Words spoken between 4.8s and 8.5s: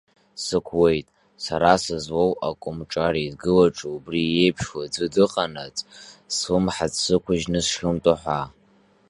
аӡәы дыҟанаҵ, слымҳацә сықәыжьны сшымтәо ҳәа!